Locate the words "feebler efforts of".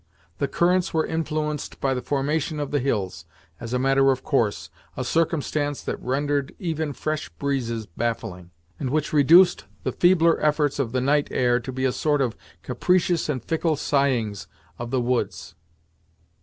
9.91-10.91